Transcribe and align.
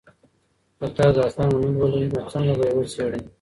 که 0.77 0.85
تاسو 0.95 1.11
داستان 1.19 1.47
ونه 1.53 1.69
لولئ 1.79 2.03
نو 2.13 2.19
څنګه 2.33 2.53
به 2.59 2.63
یې 2.67 2.73
وڅېړئ؟ 2.75 3.21